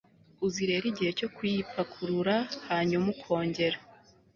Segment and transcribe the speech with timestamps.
[0.45, 2.35] uzi rero igihe cyo kuyipakurura,
[2.67, 3.77] hanyuma ukongera